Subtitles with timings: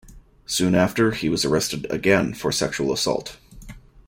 [0.47, 3.37] Soon after, he was arrested again for sexual assault.